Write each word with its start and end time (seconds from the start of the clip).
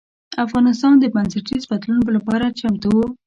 افغانستان 0.45 0.93
د 0.99 1.05
بنسټیز 1.13 1.63
بدلون 1.71 1.99
لپاره 2.17 2.45
چمتو 2.59 2.89
و. 2.95 2.99